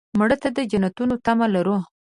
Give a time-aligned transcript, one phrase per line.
[0.19, 1.77] مړه ته د جنتونو تمه لرو